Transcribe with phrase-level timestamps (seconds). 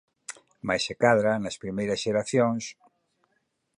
[0.67, 2.63] Máis se cadra nas primeiras xeracións...